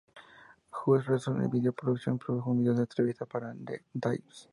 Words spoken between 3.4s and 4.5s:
"The Times".